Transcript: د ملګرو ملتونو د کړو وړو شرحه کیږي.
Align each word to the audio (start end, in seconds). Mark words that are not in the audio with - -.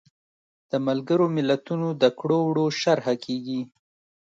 د 0.71 0.73
ملګرو 0.87 1.25
ملتونو 1.37 1.87
د 2.01 2.03
کړو 2.19 2.37
وړو 2.47 2.65
شرحه 2.81 3.13
کیږي. 3.25 3.61